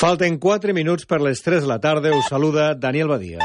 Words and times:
Falten 0.00 0.38
4 0.40 0.72
minuts 0.72 1.04
per 1.04 1.18
les 1.20 1.42
3 1.44 1.60
de 1.60 1.68
la 1.68 1.76
tarda. 1.78 2.14
Us 2.16 2.30
saluda 2.32 2.70
Daniel 2.72 3.10
Badia. 3.12 3.44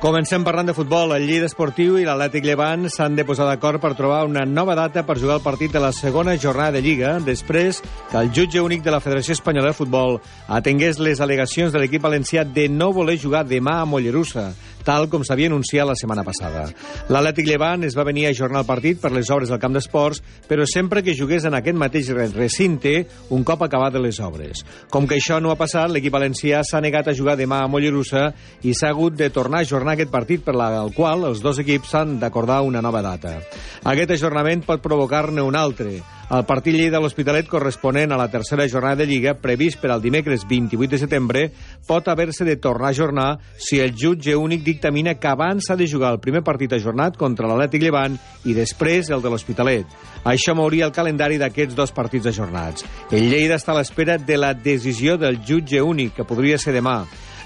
Comencem 0.00 0.40
parlant 0.40 0.70
de 0.70 0.72
futbol. 0.72 1.12
El 1.12 1.26
Lleida 1.28 1.44
Esportiu 1.50 1.98
i 2.00 2.06
l'Atlètic 2.08 2.46
Llevant 2.48 2.88
s'han 2.88 3.18
de 3.18 3.26
posar 3.28 3.44
d'acord 3.44 3.76
per 3.82 3.90
trobar 3.98 4.22
una 4.24 4.46
nova 4.48 4.72
data 4.78 5.04
per 5.04 5.18
jugar 5.20 5.36
el 5.36 5.44
partit 5.44 5.76
de 5.76 5.84
la 5.84 5.92
segona 5.92 6.38
jornada 6.40 6.78
de 6.78 6.80
Lliga, 6.80 7.18
després 7.20 7.82
que 8.08 8.16
el 8.16 8.32
jutge 8.32 8.64
únic 8.64 8.80
de 8.80 8.94
la 8.94 9.02
Federació 9.04 9.36
Espanyola 9.36 9.74
de 9.74 9.76
Futbol 9.82 10.16
atengués 10.48 10.96
les 10.96 11.20
al·legacions 11.20 11.68
de 11.68 11.84
l'equip 11.84 12.00
valencià 12.00 12.48
de 12.48 12.70
no 12.72 12.94
voler 12.96 13.20
jugar 13.20 13.44
demà 13.44 13.82
a 13.82 13.84
Mollerussa 13.84 14.54
tal 14.84 15.08
com 15.12 15.24
s'havia 15.26 15.50
anunciat 15.50 15.88
la 15.88 15.96
setmana 15.98 16.24
passada. 16.26 16.66
L'Atlètic 17.08 17.48
Llevant 17.48 17.84
es 17.86 17.96
va 17.98 18.06
venir 18.08 18.26
a 18.26 18.34
ajornar 18.34 18.62
el 18.64 18.68
partit 18.68 19.00
per 19.00 19.12
les 19.12 19.30
obres 19.30 19.50
del 19.50 19.60
camp 19.62 19.74
d'esports, 19.76 20.22
però 20.48 20.66
sempre 20.68 21.02
que 21.02 21.16
jugués 21.16 21.46
en 21.48 21.56
aquest 21.58 21.78
mateix 21.78 22.10
recinte 22.34 23.06
un 23.30 23.44
cop 23.44 23.62
acabat 23.66 23.98
les 24.00 24.20
obres. 24.20 24.64
Com 24.90 25.06
que 25.06 25.18
això 25.18 25.40
no 25.40 25.50
ha 25.50 25.58
passat, 25.58 25.90
l'equip 25.90 26.14
valencià 26.14 26.62
s'ha 26.64 26.80
negat 26.80 27.08
a 27.08 27.16
jugar 27.16 27.36
demà 27.38 27.62
a 27.64 27.68
Mollerussa 27.68 28.30
i 28.62 28.74
s'ha 28.74 28.92
hagut 28.94 29.16
de 29.18 29.30
tornar 29.30 29.60
a 29.60 29.68
ajornar 29.68 29.96
aquest 29.96 30.10
partit 30.12 30.44
per 30.44 30.56
al 30.56 30.94
qual 30.94 31.26
els 31.28 31.42
dos 31.42 31.58
equips 31.58 31.90
s'han 31.94 32.18
d'acordar 32.20 32.62
una 32.62 32.82
nova 32.82 33.02
data. 33.02 33.38
Aquest 33.84 34.16
ajornament 34.16 34.64
pot 34.66 34.82
provocar-ne 34.82 35.42
un 35.42 35.56
altre, 35.56 36.00
el 36.30 36.44
partit 36.46 36.76
Lleida 36.78 37.00
l'Hospitalet 37.02 37.48
corresponent 37.50 38.12
a 38.14 38.18
la 38.20 38.28
tercera 38.30 38.68
jornada 38.70 39.00
de 39.00 39.06
Lliga, 39.10 39.32
previst 39.42 39.80
per 39.82 39.90
al 39.90 40.02
dimecres 40.02 40.44
28 40.46 40.92
de 40.92 41.00
setembre, 41.02 41.40
pot 41.88 42.06
haver-se 42.06 42.44
de 42.46 42.54
tornar 42.56 42.92
a 42.92 42.94
ajornar 42.94 43.30
si 43.58 43.80
el 43.82 43.96
jutge 43.98 44.36
únic 44.38 44.62
dictamina 44.62 45.16
que 45.18 45.26
abans 45.26 45.66
s'ha 45.66 45.74
de 45.74 45.88
jugar 45.90 46.12
el 46.14 46.20
primer 46.22 46.44
partit 46.46 46.72
ajornat 46.76 47.18
contra 47.18 47.50
l'Atlètic 47.50 47.82
Llevant 47.82 48.14
i 48.46 48.54
després 48.54 49.10
el 49.10 49.24
de 49.24 49.32
l'Hospitalet. 49.32 49.90
Això 50.22 50.54
mouria 50.54 50.86
el 50.86 50.94
calendari 50.94 51.40
d'aquests 51.40 51.74
dos 51.74 51.90
partits 51.90 52.30
ajornats. 52.30 52.86
El 53.10 53.26
Lleida 53.26 53.58
està 53.58 53.74
a 53.74 53.80
l'espera 53.80 54.14
de 54.18 54.38
la 54.38 54.54
decisió 54.54 55.18
del 55.18 55.42
jutge 55.42 55.82
únic, 55.82 56.14
que 56.14 56.28
podria 56.28 56.62
ser 56.62 56.76
demà. 56.78 57.00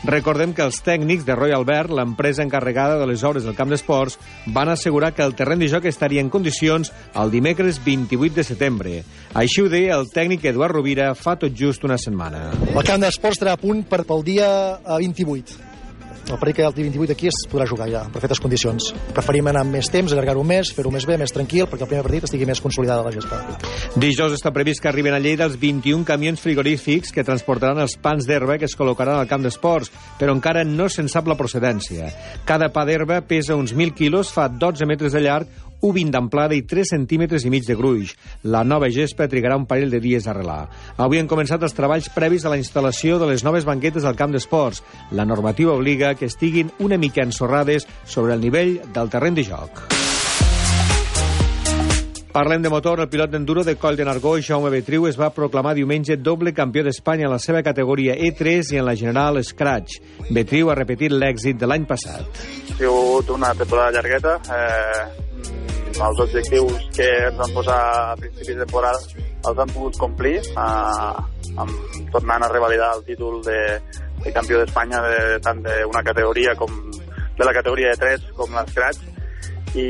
Recordem 0.05 0.53
que 0.53 0.61
els 0.61 0.83
tècnics 0.85 1.25
de 1.25 1.33
Royal 1.33 1.63
Albert, 1.63 1.93
l'empresa 1.97 2.43
encarregada 2.45 2.99
de 3.01 3.07
les 3.09 3.23
obres 3.25 3.47
del 3.49 3.57
camp 3.57 3.71
d'esports, 3.73 4.19
van 4.53 4.69
assegurar 4.69 5.15
que 5.17 5.25
el 5.25 5.33
terreny 5.39 5.65
de 5.65 5.71
joc 5.73 5.89
estaria 5.89 6.21
en 6.21 6.29
condicions 6.29 6.93
el 7.17 7.33
dimecres 7.33 7.81
28 7.87 8.37
de 8.37 8.45
setembre. 8.45 8.95
Així 9.33 9.65
ho 9.65 9.71
deia 9.73 9.97
el 9.97 10.11
tècnic 10.13 10.45
Eduard 10.45 10.77
Rovira 10.77 11.15
fa 11.17 11.39
tot 11.41 11.57
just 11.57 11.89
una 11.89 11.97
setmana. 11.97 12.51
El 12.75 12.85
camp 12.85 13.01
d'esports 13.01 13.41
estarà 13.41 13.57
a 13.57 13.61
punt 13.61 13.87
per, 13.89 14.05
pel 14.05 14.27
dia 14.29 14.51
28 14.85 15.41
eh, 15.41 15.74
el 16.31 16.39
partit 16.39 16.57
que 16.57 16.65
el 16.65 16.75
dia 16.75 16.85
28 16.89 17.13
aquí 17.13 17.29
es 17.29 17.41
podrà 17.51 17.67
jugar 17.69 17.89
ja, 17.91 18.05
en 18.07 18.13
perfectes 18.15 18.41
condicions. 18.41 18.91
Preferim 19.15 19.51
anar 19.51 19.65
amb 19.65 19.77
més 19.77 19.91
temps, 19.93 20.13
allargar-ho 20.13 20.45
més, 20.47 20.73
fer-ho 20.75 20.93
més 20.95 21.07
bé, 21.09 21.19
més 21.21 21.33
tranquil, 21.35 21.67
perquè 21.71 21.85
el 21.85 21.91
primer 21.91 22.05
partit 22.07 22.29
estigui 22.29 22.49
més 22.49 22.63
consolidada 22.65 23.05
la 23.05 23.13
gespa. 23.15 23.43
Dijous 24.01 24.37
està 24.37 24.53
previst 24.55 24.83
que 24.83 24.91
arriben 24.91 25.17
a 25.17 25.21
Lleida 25.23 25.49
els 25.49 25.59
21 25.61 26.07
camions 26.09 26.41
frigorífics 26.41 27.13
que 27.15 27.27
transportaran 27.27 27.83
els 27.85 27.99
pans 28.01 28.29
d'herba 28.29 28.59
que 28.59 28.69
es 28.71 28.77
col·locaran 28.79 29.21
al 29.21 29.29
camp 29.31 29.45
d'esports, 29.45 29.93
però 30.21 30.35
encara 30.37 30.65
no 30.65 30.89
se'n 30.89 31.11
sap 31.13 31.29
la 31.29 31.39
procedència. 31.39 32.11
Cada 32.49 32.71
pa 32.73 32.87
d'herba 32.89 33.21
pesa 33.29 33.59
uns 33.59 33.75
1.000 33.77 33.95
quilos, 33.99 34.33
fa 34.33 34.49
12 34.49 34.89
metres 34.89 35.13
de 35.13 35.23
llarg, 35.25 35.61
1,20 35.85 36.15
d'amplada 36.15 36.57
i 36.57 36.65
3 36.65 36.95
centímetres 36.97 37.45
i 37.45 37.53
mig 37.53 37.67
de 37.69 37.77
gruix. 37.77 38.15
La 38.43 38.65
nova 38.65 38.89
gespa 38.89 39.29
trigarà 39.29 39.59
un 39.61 39.69
parell 39.69 39.93
de 39.93 40.01
dies 40.01 40.27
a 40.27 40.33
arrelar. 40.33 40.63
Avui 40.97 41.21
han 41.21 41.29
començat 41.29 41.63
els 41.63 41.77
treballs 41.77 42.09
previs 42.15 42.45
a 42.45 42.53
la 42.53 42.61
instal·lació 42.61 43.21
de 43.21 43.29
les 43.29 43.45
noves 43.45 43.69
banquetes 43.69 44.09
al 44.09 44.17
camp 44.17 44.33
d'esports. 44.33 44.83
La 45.13 45.29
normativa 45.29 45.77
obliga 45.77 46.15
que 46.17 46.31
estiguin 46.33 46.73
una 46.81 46.99
mica 46.99 47.23
ensorrades 47.23 47.87
sobre 48.05 48.35
el 48.35 48.41
nivell 48.41 48.81
del 48.95 49.13
terreny 49.13 49.43
de 49.43 49.49
joc. 49.53 49.85
Parlem 52.35 52.65
de 52.65 52.71
motor. 52.73 52.99
El 52.99 53.07
pilot 53.07 53.31
d'enduro 53.31 53.63
de 53.63 53.77
Coll 53.79 53.95
de 53.95 54.05
Nargó, 54.09 54.33
Jaume 54.43 54.73
Betriu, 54.73 55.05
es 55.07 55.15
va 55.15 55.29
proclamar 55.31 55.77
diumenge 55.79 56.17
doble 56.19 56.51
campió 56.51 56.83
d'Espanya 56.83 57.29
en 57.29 57.31
la 57.31 57.39
seva 57.39 57.61
categoria 57.63 58.17
E3 58.19 58.73
i 58.75 58.81
en 58.81 58.89
la 58.89 58.97
general 58.99 59.39
Scratch. 59.47 60.01
Betriu 60.35 60.73
ha 60.73 60.75
repetit 60.75 61.15
l'èxit 61.15 61.61
de 61.61 61.69
l'any 61.71 61.87
passat. 61.87 62.27
Ha 62.27 62.81
sigut 62.81 63.31
una 63.37 63.53
temporada 63.55 64.01
llargueta. 64.01 64.41
Eh, 64.51 65.24
els 65.95 66.21
objectius 66.25 66.89
que 66.97 67.07
ens 67.29 67.39
vam 67.39 67.55
posar 67.55 67.79
a 67.79 68.17
principis 68.19 68.57
de 68.57 68.65
temporada 68.65 68.99
els 69.49 69.59
han 69.61 69.73
pogut 69.75 69.99
complir, 70.01 70.37
eh, 70.43 71.57
amb, 71.61 71.99
tornant 72.13 72.45
a 72.45 72.51
revalidar 72.53 72.95
el 72.97 73.05
títol 73.07 73.43
de, 73.47 73.59
de 74.25 74.33
campió 74.35 74.61
d'Espanya 74.61 75.03
de, 75.05 75.19
tant 75.45 75.63
d'una 75.65 76.03
categoria 76.07 76.55
com 76.59 76.73
de 77.35 77.45
la 77.45 77.53
categoria 77.53 77.93
de 77.93 78.01
3 78.01 78.33
com 78.39 78.55
l'Scratch 78.55 79.13
i 79.75 79.89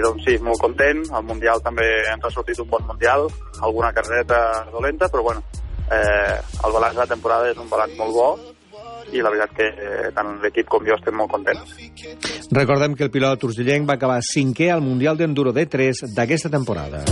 doncs 0.00 0.24
sí, 0.24 0.36
molt 0.40 0.60
content, 0.62 1.02
el 1.12 1.24
Mundial 1.28 1.60
també 1.64 1.86
ens 2.08 2.24
ha 2.24 2.32
sortit 2.32 2.60
un 2.62 2.70
bon 2.72 2.86
Mundial, 2.88 3.26
alguna 3.60 3.92
carreta 3.92 4.38
dolenta, 4.72 5.10
però 5.12 5.22
bueno, 5.28 5.42
eh, 5.92 6.36
el 6.64 6.72
balanç 6.72 6.96
de 6.96 7.02
la 7.02 7.10
temporada 7.10 7.50
és 7.52 7.60
un 7.60 7.68
balanç 7.68 7.98
molt 8.00 8.16
bo 8.16 8.30
i 9.12 9.22
la 9.22 9.30
veritat 9.32 9.54
que 9.56 9.68
eh, 9.70 10.10
tant 10.16 10.36
l'equip 10.42 10.70
com 10.70 10.86
jo 10.86 10.96
estem 10.98 11.16
molt 11.16 11.30
contents. 11.34 11.76
Recordem 12.56 12.96
que 12.96 13.06
el 13.06 13.12
pilot 13.14 13.46
urgellenc 13.48 13.88
va 13.88 13.98
acabar 14.00 14.20
cinquè 14.24 14.70
al 14.74 14.84
Mundial 14.84 15.18
d'Enduro 15.18 15.54
D3 15.54 16.06
d'aquesta 16.16 16.50
temporada. 16.50 17.04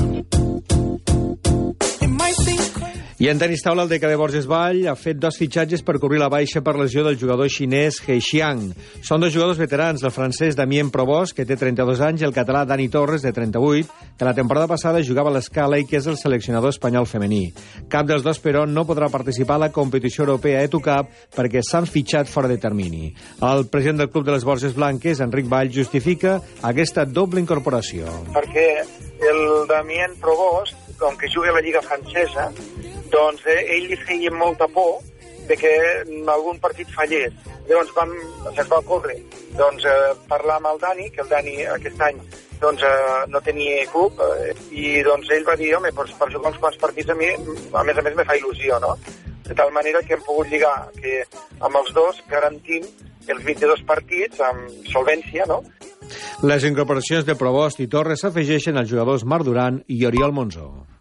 I 3.24 3.30
en 3.30 3.38
tenis 3.40 3.62
taula, 3.64 3.86
el 3.86 3.88
DKB 3.88 4.18
Borges 4.20 4.44
Vall 4.44 4.82
ha 4.84 4.92
fet 5.00 5.16
dos 5.16 5.38
fitxatges 5.40 5.80
per 5.80 5.94
cobrir 5.96 6.18
la 6.20 6.26
baixa 6.28 6.60
per 6.60 6.74
lesió 6.76 7.00
del 7.06 7.16
jugador 7.16 7.48
xinès 7.48 8.02
He 8.04 8.18
Xiang. 8.20 8.66
Són 9.00 9.22
dos 9.24 9.32
jugadors 9.32 9.56
veterans, 9.56 10.02
el 10.04 10.12
francès 10.12 10.58
Damien 10.58 10.90
Provost, 10.92 11.32
que 11.32 11.46
té 11.48 11.56
32 11.56 12.02
anys, 12.04 12.20
i 12.20 12.26
el 12.28 12.34
català 12.36 12.66
Dani 12.68 12.90
Torres, 12.92 13.24
de 13.24 13.32
38, 13.32 13.88
que 14.18 14.28
la 14.28 14.34
temporada 14.36 14.68
passada 14.68 15.00
jugava 15.00 15.32
a 15.32 15.36
l'escala 15.38 15.78
i 15.80 15.86
que 15.88 15.96
és 16.02 16.10
el 16.10 16.18
seleccionador 16.20 16.74
espanyol 16.74 17.08
femení. 17.08 17.46
Cap 17.88 18.04
dels 18.10 18.26
dos, 18.26 18.42
però, 18.44 18.66
no 18.68 18.84
podrà 18.84 19.08
participar 19.08 19.56
a 19.56 19.64
la 19.64 19.72
competició 19.72 20.26
europea 20.26 20.60
EduCap 20.68 21.32
perquè 21.32 21.64
s'han 21.64 21.88
fitxat 21.88 22.28
fora 22.28 22.52
de 22.52 22.60
termini. 22.60 23.14
El 23.40 23.70
president 23.72 24.04
del 24.04 24.12
Club 24.12 24.28
de 24.28 24.36
les 24.36 24.44
Borges 24.44 24.76
Blanques, 24.76 25.24
Enric 25.24 25.48
Vall, 25.48 25.72
justifica 25.72 26.42
aquesta 26.60 27.08
doble 27.08 27.40
incorporació. 27.40 28.04
Perquè 28.36 28.68
el 29.32 29.44
Damien 29.72 30.12
Provost, 30.20 30.76
com 31.00 31.16
que 31.16 31.32
juga 31.32 31.48
a 31.50 31.56
la 31.56 31.64
Lliga 31.64 31.80
Francesa, 31.80 32.50
doncs 33.12 33.44
eh, 33.46 33.60
ell 33.76 33.90
li 33.90 33.98
feia 34.06 34.32
molta 34.32 34.68
por 34.68 35.02
de 35.48 35.56
que 35.60 35.72
algun 36.32 36.60
partit 36.60 36.88
fallés. 36.94 37.34
Llavors 37.68 37.92
vam, 37.96 38.12
se'ns 38.54 38.70
va 38.70 38.80
ocórrer 38.80 39.18
doncs, 39.58 39.84
eh, 39.84 40.14
parlar 40.28 40.58
amb 40.58 40.72
el 40.72 40.80
Dani, 40.82 41.10
que 41.10 41.22
el 41.22 41.28
Dani 41.28 41.60
aquest 41.76 42.00
any 42.02 42.18
doncs, 42.60 42.82
eh, 42.82 43.24
no 43.28 43.40
tenia 43.40 43.84
club, 43.92 44.20
eh, 44.20 44.54
i 44.70 45.02
doncs 45.02 45.30
ell 45.30 45.46
va 45.46 45.56
dir, 45.56 45.74
home, 45.76 45.92
doncs, 45.92 46.14
per 46.18 46.30
jugar 46.32 46.52
uns 46.52 46.60
quants 46.62 46.80
partits 46.80 47.10
a 47.10 47.18
mi, 47.18 47.30
a 47.72 47.84
més 47.84 47.98
a 47.98 48.02
més, 48.02 48.16
me 48.16 48.24
fa 48.24 48.36
il·lusió, 48.38 48.80
no? 48.80 48.96
De 49.44 49.54
tal 49.54 49.72
manera 49.72 50.02
que 50.02 50.14
hem 50.16 50.24
pogut 50.24 50.48
lligar 50.48 50.88
que 50.96 51.22
amb 51.60 51.76
els 51.76 51.92
dos 51.92 52.22
garantim 52.30 52.86
els 53.28 53.44
22 53.44 53.84
partits 53.88 54.40
amb 54.40 54.88
solvència, 54.92 55.46
no? 55.48 55.62
Les 56.44 56.64
incorporacions 56.68 57.24
de 57.24 57.36
Provost 57.40 57.80
i 57.80 57.88
Torres 57.88 58.24
s'afegeixen 58.24 58.76
als 58.76 58.90
jugadors 58.90 59.24
Marc 59.24 59.44
Duran 59.48 59.80
i 59.88 60.04
Oriol 60.08 60.32
Monzó. 60.36 60.93